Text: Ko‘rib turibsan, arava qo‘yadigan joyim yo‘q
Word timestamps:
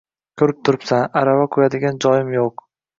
Ko‘rib 0.41 0.63
turibsan, 0.69 1.05
arava 1.23 1.47
qo‘yadigan 1.59 2.05
joyim 2.09 2.37
yo‘q 2.41 2.71